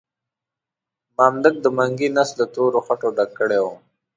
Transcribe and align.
مامدک 1.17 1.55
د 1.61 1.65
منګي 1.77 2.09
نس 2.15 2.29
له 2.39 2.45
تورو 2.53 2.79
خټو 2.85 3.09
ډک 3.17 3.29
کړی 3.39 3.59
وو. 3.63 3.73